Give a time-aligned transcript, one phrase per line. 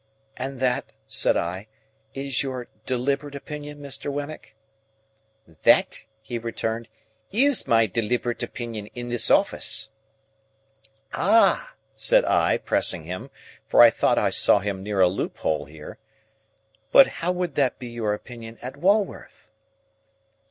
[0.35, 1.67] "And that," said I,
[2.15, 4.11] "is your deliberate opinion, Mr.
[4.11, 4.55] Wemmick?"
[5.61, 6.89] "That," he returned,
[7.31, 9.91] "is my deliberate opinion in this office."
[11.13, 13.29] "Ah!" said I, pressing him,
[13.67, 15.99] for I thought I saw him near a loophole here;
[16.91, 19.51] "but would that be your opinion at Walworth?"